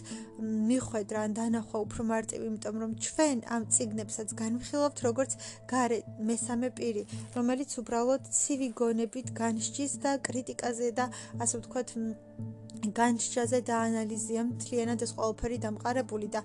მიხვედრა 0.69 1.19
ან 1.27 1.31
დანახვა 1.37 1.77
უფრო 1.85 2.01
მარტივი, 2.13 2.43
იმიტომ 2.49 2.75
რომ 2.83 2.91
ჩვენ 3.07 3.37
ამ 3.55 3.63
ციგნებსაც 3.73 4.29
განვიხილავთ 4.41 4.97
როგორც 5.07 5.31
გარე 5.69 5.99
მესამე 6.29 6.69
პირი, 6.77 7.03
რომელიც 7.37 7.69
უბრალოდ 7.83 8.21
ცივი 8.41 8.69
გონებით 8.81 9.27
განსჯის 9.37 9.93
და 10.03 10.11
კრიტიკაზე 10.27 10.87
და 10.97 11.05
ასე 11.43 11.55
ვთქვათ 11.61 11.89
განსჯაზე 12.91 13.59
და 13.69 13.75
ანალიზია 13.87 14.41
მთლიანად 14.49 15.03
ეს 15.05 15.11
ყოველფერი 15.15 15.57
დამყარებული 15.65 16.27
და 16.35 16.41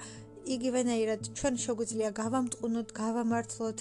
იგივენაირად 0.55 1.31
ჩვენ 1.39 1.55
შეგვიძლია 1.65 2.11
გავამტყუნოთ, 2.19 2.93
გავამართლოთ 2.99 3.79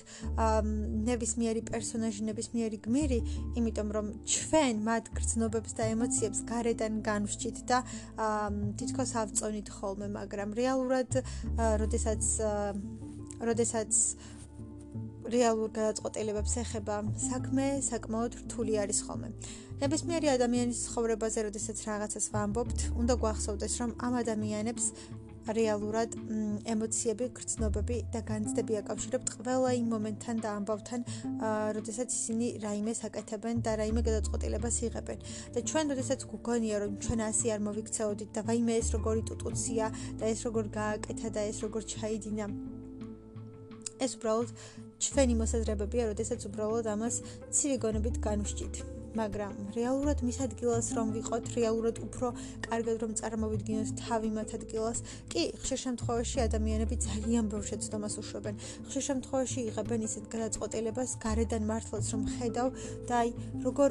ნებისმიერი 1.10 1.62
პერსონაჟი, 1.70 2.22
ნებისმიერი 2.30 2.78
გმირი, 2.88 3.20
იმიტომ 3.62 3.90
რომ 3.98 4.08
ჩვენ 4.36 4.82
მათ 4.88 5.12
გრძნობებს 5.18 5.78
და 5.78 5.84
ემოციებს 5.96 6.40
გარედან 6.52 7.02
განვშჩით 7.08 7.58
და 7.70 7.84
თითქოს 8.82 9.12
ავწონით 9.24 9.68
ხოლმე, 9.78 10.08
მაგრამ 10.18 10.50
რეალურად, 10.58 11.22
როდესაც 11.84 12.24
როდესაც 13.38 13.94
რეალურ 15.28 15.72
გადაწყვეტილებებს 15.76 16.54
ეხება 16.64 16.98
საქმე, 17.20 17.66
საკმაოდ 17.84 18.38
რთული 18.44 18.78
არის 18.84 19.00
ხოლმე. 19.08 19.30
ნებისმიერი 19.78 20.30
ადამიანის 20.34 20.80
ცხოვრებაზე, 20.88 21.40
როდესაც 21.48 21.78
რაღაცას 21.88 22.26
ვამბობთ, 22.34 22.78
უნდა 23.02 23.14
გვახსოვდეს, 23.22 23.74
რომ 23.82 23.92
ამ 24.08 24.14
ადამიანებს 24.24 24.86
რეალურად 25.56 26.16
ემოციები, 26.74 27.28
გრძნობები 27.38 27.98
და 28.14 28.22
განცდები 28.28 28.78
აკავშირებთ 28.82 29.30
ყველა 29.38 29.72
იმ 29.80 29.88
მომენტთან 29.94 30.42
და 30.44 30.50
ამბავთან, 30.60 31.06
როდესაც 31.78 32.10
ისინი 32.18 32.48
რაიმეს 32.64 33.00
აკეთებენ 33.08 33.62
და 33.64 33.72
რაიმე 33.82 34.02
გადაწყვეტილებას 34.08 34.78
იღებენ. 34.88 35.20
და 35.54 35.60
ჩვენ 35.70 35.86
როდესაც 35.94 36.20
გვგონია, 36.32 36.76
რომ 36.84 36.92
ჩვენ 37.04 37.20
ასე 37.30 37.48
არ 37.56 37.62
მოვიქცეოდით 37.68 38.30
და 38.36 38.42
ვაიმე 38.48 38.74
ეს 38.82 38.88
როგორი 38.96 39.22
ტუტუცია 39.30 39.86
და 40.20 40.26
ეს 40.34 40.40
როგორ 40.48 40.66
გააკეთა 40.80 41.30
და 41.36 41.42
ეს 41.52 41.58
როგორ 41.64 41.82
ჩაიდინა. 41.94 42.46
ეს 43.98 44.12
უბრალოდ 44.18 44.50
ჩვენი 45.02 45.34
მოსაზრებებია, 45.42 46.04
როდესაც 46.12 46.40
უბრალოდ 46.50 46.86
ამას 46.94 47.16
ცივი 47.54 47.78
გონებით 47.86 48.16
განვშჭით. 48.22 48.97
მაგრამ 49.18 49.54
რეალურად 49.78 50.20
მის 50.28 50.38
ადგილას 50.46 50.88
რომ 50.98 51.08
ვიყოთ, 51.18 51.46
რეალურად 51.58 51.98
უფრო 52.08 52.28
კარგად 52.68 52.98
რომ 53.04 53.12
წარმოვიდგინოთ 53.20 53.90
თავი 54.04 54.30
მათ 54.38 54.50
ადგილას, 54.58 55.00
კი, 55.32 55.44
ხშირ 55.62 55.80
შემთხვევაში 55.86 56.38
ადამიანები 56.48 56.96
ძალიან 57.08 57.46
ბევრ 57.52 57.64
შეცდომას 57.72 58.20
უშვებენ. 58.22 58.56
ხშირ 58.88 59.04
შემთხვევაში 59.10 59.60
იღებენ 59.70 60.06
ისეთ 60.10 60.26
გადაწყვეტილებას 60.36 61.12
გარედან 61.26 61.64
მართლაც 61.72 62.06
რომ 62.14 62.22
ხედავ 62.38 62.70
და 63.10 63.16
აი 63.24 63.30
როგორ 63.66 63.90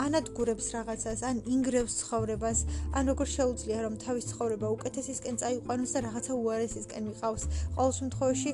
ანადგურებს 0.00 0.66
რაღაცას, 0.74 1.20
ან 1.28 1.40
ინგრევს 1.54 1.94
ცხოვრებას, 2.00 2.58
ან 2.96 3.10
როგორ 3.10 3.26
შეუძლია 3.36 3.78
რომ 3.84 3.94
თავის 4.04 4.28
ცხოვრება 4.32 4.66
უკეთესისკენ 4.76 5.40
წაიყვანოს 5.42 5.90
და 5.94 6.00
რაღაცა 6.06 6.32
უარესისკენ 6.40 7.02
მიყავს. 7.10 7.42
ყოველ 7.76 7.92
შემთხვევაში 8.00 8.50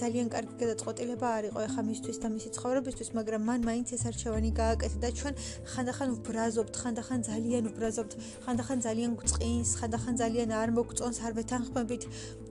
ძალიან 0.00 0.28
კარგი 0.34 0.54
გადაწყვეტილება 0.62 1.28
არ 1.36 1.44
იყო 1.50 1.60
ახლა 1.66 1.82
მისთვის 1.90 2.18
და 2.22 2.28
მისი 2.34 2.48
ცხოვრებისთვის, 2.56 3.08
მაგრამ 3.18 3.42
მან 3.48 3.60
მაინც 3.68 3.88
ეს 3.96 4.02
არჩევანი 4.10 4.50
გააკეთა 4.60 4.98
და 5.04 5.10
ჩვენ 5.20 5.34
ხანდახან 5.72 6.08
ვბრაზობთ, 6.16 6.74
ხანდახან 6.82 7.20
ძალიან 7.30 7.64
ვბრაზობთ, 7.70 8.12
ხანდახან 8.44 8.78
ძალიან 8.86 9.10
გვწყინს, 9.20 9.70
ხანდახან 9.80 10.14
ძალიან 10.22 10.48
არ 10.60 10.70
მოგწონს, 10.78 11.18
არ 11.26 11.32
ვეთანხმებით 11.38 12.02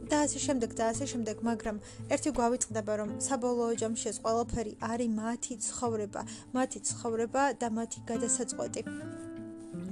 და 0.09 0.17
ასე 0.25 0.39
შემდეგ 0.47 0.69
და 0.73 0.83
ასე 0.91 1.05
შემდეგ, 1.11 1.35
მაგრამ 1.49 1.77
ერთი 2.09 2.29
გვავიწყდება, 2.33 2.93
რომ 3.01 3.09
საბოლოო 3.21 3.73
ჯამში 3.81 4.05
ეს 4.09 4.17
ყველაფერი 4.25 4.73
არის 4.91 5.09
მათი 5.21 5.53
ცხოვრება, 5.69 6.21
მათი 6.57 6.79
ცხოვრება 6.89 7.43
და 7.61 7.67
მათი 7.77 7.99
გადასაწყვეტი. 8.09 8.81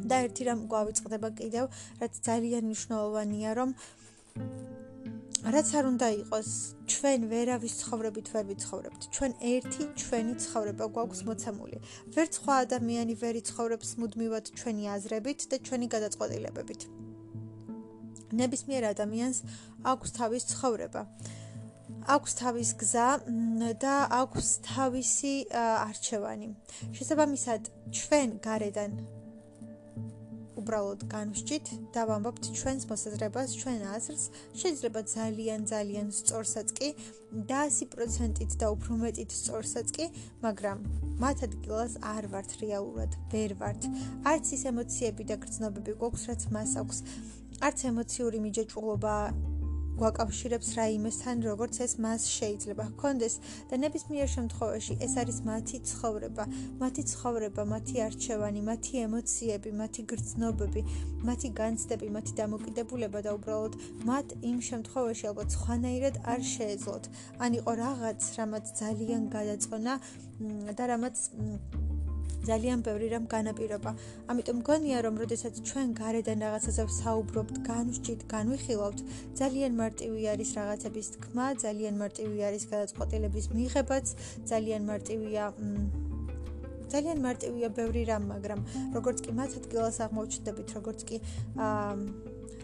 და 0.07 0.23
ერთი 0.25 0.47
რამ 0.47 0.59
გვავიწყდება 0.71 1.29
კიდევ, 1.39 1.65
რაც 2.01 2.13
ძალიან 2.27 2.63
მნიშვნელოვანია, 2.69 3.51
რომ 3.59 3.69
რაც 5.45 5.69
არ 5.77 5.85
უნდა 5.93 6.07
იყოს, 6.23 6.49
ჩვენ 6.89 7.21
ვერავის 7.29 7.73
ცხოვრებით 7.81 8.27
ვერ 8.33 8.45
ვიცხოვრებთ. 8.49 9.01
ჩვენ 9.13 9.31
ერთი 9.53 9.83
ჩვენი 10.01 10.33
ცხოვრება 10.43 10.85
გვაქვს 10.95 11.21
მოცემული. 11.29 11.77
ვერ 12.15 12.27
სხვა 12.37 12.53
ადამიანი 12.65 13.13
ვერ 13.21 13.35
იცხოვრებს 13.41 13.89
მუდმივად 14.01 14.45
ჩვენი 14.57 14.83
აზრებით 14.97 15.39
და 15.51 15.55
ჩვენი 15.67 15.87
გადაწყვეტილებებით. 15.93 16.81
ნებისმიერ 18.33 18.83
ადამიანს 18.93 19.37
აქვს 19.91 20.09
თავის 20.17 20.43
ცხოვრება. 20.51 21.01
აქვს 22.07 22.31
თავის 22.41 22.69
გზა 22.81 23.09
და 23.83 23.95
აქვს 24.21 24.47
თავისი 24.73 25.35
არჩევანი. 25.53 26.49
შესაბამისად, 26.97 27.61
ჩვენ 27.91 28.29
გარედან 28.47 28.91
უბრალოდ 30.59 31.05
განვშჭით 31.11 31.65
და 31.93 32.01
ვამბობთ 32.09 32.43
ჩვენს 32.57 32.83
მოსაზრებას, 32.89 33.49
ჩვენ 33.61 33.81
აზრს, 33.95 34.23
შეიძლება 34.61 35.01
ძალიან 35.13 35.61
ძალიან 35.71 36.07
სწორსაც 36.19 36.67
კი 36.77 36.89
და 37.49 37.61
100%-ით 37.69 38.51
და 38.61 38.67
უფრო 38.75 38.93
მეტით 39.03 39.31
სწორსაც 39.37 39.87
კი, 39.95 40.05
მაგრამ 40.45 40.77
მათ 41.21 41.37
ადგილას 41.47 41.93
არ 42.13 42.23
ვართ 42.33 42.49
რეალურად, 42.61 43.11
ვერ 43.33 43.51
ვართ. 43.61 43.81
არც 44.31 44.45
ის 44.57 44.63
ემოციები 44.71 45.23
და 45.29 45.35
გრძნობები 45.43 45.91
გვაქვს, 46.01 46.23
რაც 46.29 46.41
მას 46.55 46.71
აქვს. 46.81 46.97
არც 47.57 47.79
ემოციური 47.89 48.37
მიჯაჭვულობა 48.45 49.15
გვაკავშირებს 49.97 50.69
რაიმესთან, 50.77 51.35
როგორც 51.49 51.75
ეს 51.85 51.93
მას 52.03 52.21
შეიძლება 52.29 52.83
ჰქონდეს 52.91 53.33
და 53.69 53.75
ნებისმიერ 53.83 54.27
შემთხვევაში 54.35 54.93
ეს 55.05 55.13
არის 55.21 55.37
მათი 55.49 55.77
ცხოვრება, 55.89 56.43
მათი 56.81 57.03
ცხოვრება, 57.11 57.61
მათი 57.73 57.95
არჩევანი, 58.07 58.61
მათი 58.69 58.93
ემოციები, 59.07 59.71
მათი 59.81 60.01
გრძნობები, 60.11 60.81
მათი 61.29 61.49
განცდები, 61.61 62.07
მათი 62.17 62.33
დამოკიდებულება 62.41 63.19
და 63.25 63.31
უბრალოდ 63.37 63.73
მათ 64.09 64.27
იმ 64.51 64.57
შემთხვევაში 64.69 65.25
ალბათ 65.31 65.49
სხვანაირად 65.57 66.15
არ 66.33 66.41
შეეძლოთ. 66.53 67.03
ან 67.43 67.51
იყო 67.59 67.71
რაღაც, 67.83 68.19
რამაც 68.37 68.65
ძალიან 68.81 69.21
გადაწონა 69.33 69.93
და 70.77 70.83
რამაც 70.93 71.15
ძალიან 72.47 72.79
ბევრი 72.87 73.07
რამ 73.13 73.25
განაპირობა. 73.31 73.91
ამიტომ 74.31 74.57
მგონია 74.61 74.97
რომ 75.05 75.15
შესაძაც 75.21 75.55
ჩვენ 75.69 75.87
გარედან 76.01 76.37
რაღაცაზე 76.45 76.83
საუბრობთ, 76.97 77.55
განვჭით, 77.69 78.21
განვიხილავთ, 78.33 78.99
ძალიან 79.39 79.73
მარტივი 79.81 80.21
არის 80.33 80.49
რაღაცების 80.59 81.07
თქმა, 81.17 81.45
ძალიან 81.63 81.95
მარტივი 82.01 82.39
არის 82.49 82.63
გადაწყვეტილების 82.73 83.45
მიღებაც, 83.55 84.05
ძალიან 84.51 84.81
მარტივია 84.91 85.43
ძალიან 86.87 87.19
მარტივია 87.19 87.69
ბევრი 87.75 88.03
რამ, 88.07 88.23
მაგრამ 88.31 88.59
როგორც 88.95 89.17
კი 89.25 89.31
მათ 89.39 89.51
ადგილას 89.59 89.97
აღმოჩნდებით, 90.07 90.67
როგორც 90.77 90.99
კი 91.09 91.17
აა 91.59 91.95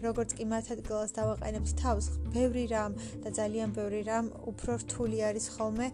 როგორც 0.04 0.30
კი 0.36 0.44
მათ 0.48 0.66
ადგილას 0.74 1.14
დავაყენებთ 1.16 1.70
თავს, 1.80 2.06
ბევრი 2.34 2.64
რამ 2.72 2.92
და 3.24 3.28
ძალიან 3.38 3.72
ბევრი 3.76 4.00
რამ 4.08 4.26
უფრო 4.52 4.76
რთული 4.82 5.18
არის 5.28 5.46
ხოლმე 5.56 5.86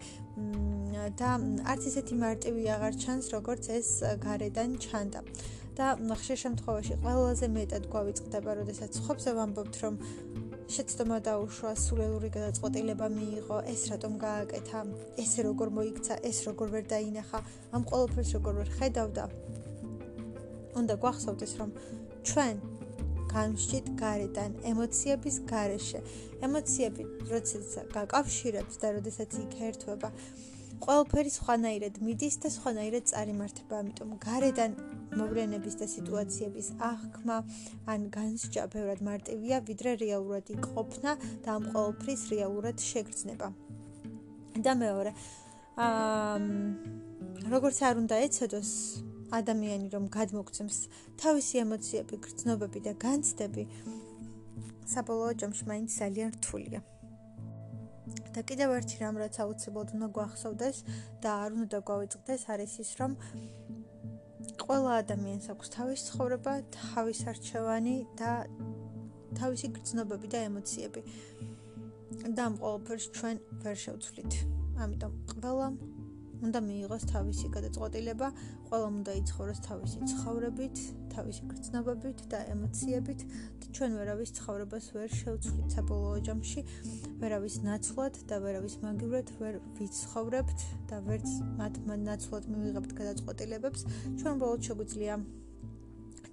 და 1.19 1.29
არც 1.71 1.81
ისეთი 1.91 2.15
მარტივი 2.23 2.63
აღარ 2.75 2.93
ჩანს, 3.03 3.25
როგორც 3.35 3.63
ეს 3.77 3.89
გარედან 4.25 4.77
ჩანდა. 4.83 5.21
და 5.71 5.95
ხშირ 6.19 6.37
შემთხვევაში 6.43 6.95
ყველაზე 7.03 7.47
მეტად 7.55 7.83
გვავიწყდება, 7.91 8.51
როდესაც 8.59 8.91
ხობზე 9.05 9.31
ვამბობთ, 9.37 9.75
რომ 9.83 9.95
შეცდომა 10.71 11.17
დაუშვა, 11.27 11.71
სულელური 11.83 12.29
გადაწყვეტილება 12.35 13.07
მიიღო, 13.15 13.57
ეს 13.71 13.81
რატომ 13.91 14.13
გააკეთა, 14.25 14.79
ესე 15.23 15.41
როგორ 15.47 15.71
მოიქცა, 15.77 16.15
ეს 16.29 16.37
როგორ 16.47 16.67
ვერ 16.75 16.85
დაინახა, 16.91 17.39
ამ 17.75 17.81
ყოველფერს 17.91 18.31
როგორ 18.37 18.53
ვერ 18.59 18.69
ხედავდა. 18.77 19.25
უნდა 20.79 20.93
გვახსოვდეს, 21.03 21.53
რომ 21.59 21.69
ჩვენ 22.27 22.55
განვშით 23.31 23.85
გარედან 24.01 24.51
ემოციების 24.71 25.35
გარეშე. 25.51 25.99
ემოციები, 26.45 27.03
როდესაც 27.31 27.67
გაკავშირებს 27.95 28.75
და 28.81 28.87
როდესაც 28.97 29.31
იქ 29.43 29.53
ერთვება, 29.71 30.09
ყველაფერი 30.81 31.31
სხვანაირად 31.31 31.99
მიდის 32.01 32.35
და 32.41 32.49
სხვანაირად 32.55 33.05
წარიმართება, 33.11 33.81
ამიტომ 33.81 34.15
გარედან 34.25 34.71
მოვლენების 35.19 35.75
და 35.81 35.87
სიტუაციების 35.91 36.67
აღქმა 36.89 37.37
ან 37.93 38.07
განსჯა 38.15 38.65
ბევრად 38.73 39.03
მარტივია, 39.05 39.61
ვიდრე 39.67 39.95
რეალურად 40.01 40.49
იყოფნა 40.55 41.11
და 41.45 41.49
ამ 41.57 41.63
ყოველფრის 41.75 42.21
რეალურად 42.33 42.77
შეგრძნება. 42.81 43.47
და 44.61 44.71
მეორე, 44.75 45.11
აა 45.79 46.37
როგორც 47.51 47.77
არ 47.87 47.95
უნდა 48.03 48.15
ეცოდოს 48.27 48.71
ადამიანი 49.31 49.87
რომ 49.95 50.05
გადმოგცემს 50.11 50.77
თავისი 51.21 51.61
ემოციები, 51.63 52.19
გრძნობები 52.25 52.79
და 52.87 52.93
განცდები, 52.99 53.63
საბოლოო 54.91 55.33
ჯამში 55.39 55.63
მაინც 55.71 55.89
ძალიან 56.01 56.29
რთულია. 56.35 56.79
და 58.35 58.43
კიდევ 58.47 58.69
ერთი 58.79 58.97
რამ 59.03 59.15
რაც 59.21 59.35
აუცილებლად 59.43 59.95
უნდა 59.95 60.07
გვახსოვდეს 60.17 60.77
და 61.23 61.29
არ 61.45 61.51
უნდა 61.63 61.79
გვავიწყდეს 61.87 62.43
არის 62.55 62.73
ის 62.83 62.91
რომ 63.01 63.11
ყველა 64.61 64.91
ადამიანს 65.03 65.45
აქვს 65.53 65.71
თავის 65.75 66.01
ცხოვრება, 66.07 66.53
თავის 66.75 67.19
არჩევანი 67.31 67.95
და 68.19 68.31
თავისი 69.39 69.67
გრძნობები 69.75 70.27
და 70.33 70.39
ემოციები. 70.49 71.01
და 72.35 72.41
ამ 72.47 72.55
ყოველფერს 72.61 73.05
ჩვენ 73.17 73.37
ვერ 73.63 73.77
შევცვლით. 73.83 74.33
ამიტომ 74.83 75.13
ყველამ 75.31 75.75
უნდა 76.45 76.59
მიიღოს 76.67 77.03
თავისი 77.11 77.47
გადაწყვეტილება, 77.55 78.27
ყველამ 78.69 78.93
უნდა 79.01 79.11
იცხოვროს 79.21 79.59
თავისი 79.67 79.97
ცხოვრებით, 80.11 80.77
თავისი 81.15 81.41
გრძნობებით 81.51 82.19
და 82.31 82.39
ემოციებით. 82.53 83.19
და 83.61 83.67
ჩვენ 83.75 83.91
ვერავის 83.99 84.29
ცხოვრებას 84.37 84.85
ვერ 84.95 85.09
შევცვლით 85.21 85.67
საბოლოო 85.75 86.17
ჯამში, 86.27 86.61
ვერავის 87.21 87.55
ნაცვლად 87.67 88.13
და 88.29 88.35
ვერავის 88.45 88.75
მაგივრად 88.85 89.27
ვერ 89.41 89.55
ვიცხოვრებთ 89.77 90.59
და 90.89 90.97
ვერც 91.07 91.29
მათ 91.59 91.73
ნაცვლად 92.07 92.43
მივიღებთ 92.51 92.91
გადაწყვეტილებებს, 92.99 93.81
ჩვენ 94.19 94.35
ბოლოს 94.41 94.65
შეგვიძლია 94.67 95.15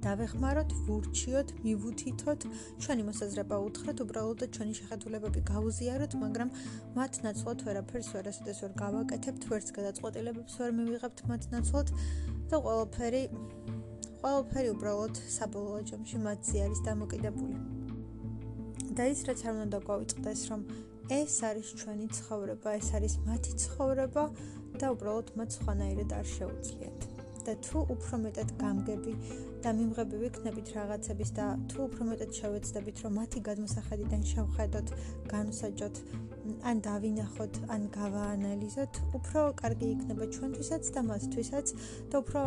დავეხმაროთ, 0.05 0.71
ვურჩიოთ, 0.87 1.49
მივუთითოთ, 1.64 2.40
ჩვენი 2.83 3.02
მოსაზრება 3.09 3.57
უთხრათ, 3.67 3.99
უბრალოდ 4.05 4.40
ჩვენი 4.55 4.75
შეხედულებები 4.78 5.40
გავუზიაროთ, 5.50 6.12
მაგრამ 6.23 6.49
მათ 6.99 7.12
ნაცვლად 7.26 7.59
ვერაფერს 7.67 8.09
ვერასოდეს 8.14 8.59
ვერ 8.62 8.73
გავაკეთებთ, 8.83 9.43
ვერც 9.50 9.69
გადაწყვეტილებებს 9.78 10.55
ვერ 10.62 10.71
მივიღებთ 10.78 11.19
მათ 11.31 11.43
ნაცვლად 11.55 11.88
და 12.50 12.57
ყველაფერი 12.62 13.23
ყველაფერი 14.19 14.69
უბრალოდ 14.75 15.14
საბოლოო 15.31 15.83
ჯამში 15.90 16.19
მათზე 16.26 16.59
არის 16.67 16.81
დამოკიდებული. 16.87 17.57
და 18.99 19.05
ის 19.14 19.21
რაც 19.28 19.40
არ 19.47 19.57
უნდა 19.67 19.78
გვავიწყდეს, 19.87 20.40
რომ 20.50 20.61
ეს 21.19 21.35
არის 21.49 21.69
ჩვენი 21.81 22.07
ცხოვრება, 22.19 22.69
ეს 22.81 22.88
არის 22.99 23.14
მათი 23.28 23.52
ცხოვრება 23.62 24.25
და 24.81 24.87
უბრალოდ 24.95 25.28
მათ 25.38 25.49
სხვანაირად 25.59 26.11
არ 26.19 26.26
შეუძლიათ. 26.35 27.00
და 27.49 27.55
თუ 27.64 27.78
უფრო 27.95 28.17
მეტად 28.25 28.50
გამგები 28.61 29.12
და 29.64 29.70
მიმღები 29.78 30.18
ვიქნებით 30.22 30.68
რაღაცების 30.76 31.30
და 31.38 31.46
თუ 31.70 31.78
უფრო 31.88 32.06
მეტად 32.10 32.30
შევეცდებით, 32.38 33.02
რომ 33.04 33.12
მათი 33.18 33.40
გადმოსახედიდან 33.48 34.22
შევხედოთ, 34.32 34.92
განვსაჯოთ, 35.32 35.96
ან 36.69 36.80
დავინახოთ, 36.87 37.54
ან 37.75 37.82
გავაანალიზოთ, 37.99 38.93
უფრო 39.19 39.41
კარგი 39.61 39.89
იქნება 39.95 40.25
ჩვენთვისაც 40.37 40.91
და 40.95 41.00
მათთვისაც 41.11 41.67
და 42.13 42.15
უფრო 42.23 42.43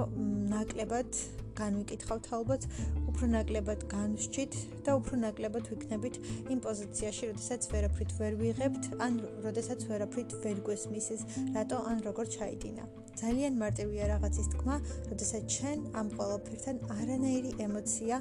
ნაკლებად 0.54 1.12
განვიკითხავთ 1.58 2.30
ალბათ, 2.38 2.68
უფრო 3.12 3.30
ნაკლებად 3.36 3.86
განვსჭით 3.92 4.58
და 4.88 4.96
უფრო 5.02 5.20
ნაკლებად 5.26 5.70
ვიქნებით 5.74 6.16
იმ 6.54 6.64
პოზიციაში, 6.66 7.32
როდესაც 7.34 7.70
ვერაფრით 7.74 8.16
ვერ 8.22 8.40
ვიღებთ, 8.42 8.90
ან 9.06 9.22
როდესაც 9.46 9.86
ვერაფრით 9.92 10.40
ვერ 10.46 10.66
გვესმის 10.66 11.08
ეს, 11.18 11.22
რატო 11.56 11.84
ან 11.92 12.04
როგორ 12.08 12.26
ჩაიდინა. 12.38 12.88
ძალიან 13.22 13.58
მარტივია 13.60 14.06
რაღაცის 14.08 14.48
თქმა, 14.56 14.76
როდესაც 15.12 15.44
ჩვენ 15.56 15.80
ამ 16.00 16.08
ყოველფერთან 16.18 16.78
არანაირი 16.96 17.52
ემოცია, 17.66 18.18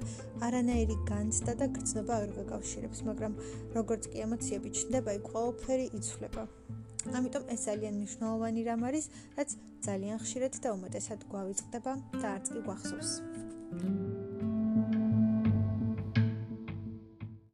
არანაირი 0.46 0.96
განცდა 1.10 1.52
და 1.60 1.66
გრძნობა 1.76 2.12
არ 2.20 2.30
გაკავშირებს, 2.38 2.98
მაგრამ 3.08 3.32
როგორც 3.78 4.02
კი 4.10 4.16
ემოციები 4.26 4.68
ჩნდება, 4.76 5.10
იქ 5.20 5.28
ყოველფერი 5.70 5.86
იცვლება. 5.98 6.42
ამიტომ 7.18 7.44
ეს 7.54 7.60
ძალიან 7.70 7.94
მნიშვნელოვანი 7.98 8.60
რამ 8.66 8.82
არის, 8.90 9.06
რაც 9.38 9.50
ძალიან 9.86 10.18
ხშირად 10.18 10.54
და 10.62 10.68
უმეტესად 10.76 11.20
გვავიწყდება 11.30 11.92
და 12.20 12.26
არც 12.34 12.46
კი 12.52 12.60
გვახსოვს. 12.66 13.10
thank 13.70 13.86
you 13.86 14.19